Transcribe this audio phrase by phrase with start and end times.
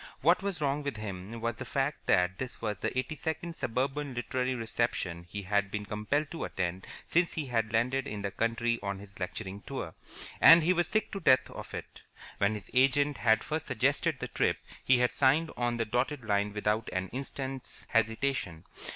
[0.21, 4.15] What was wrong with him was the fact that this was the eighty second suburban
[4.15, 8.79] literary reception he had been compelled to attend since he had landed in the country
[8.81, 9.93] on his lecturing tour,
[10.41, 12.01] and he was sick to death of it.
[12.39, 16.51] When his agent had first suggested the trip, he had signed on the dotted line
[16.51, 18.65] without an instant's hesitation.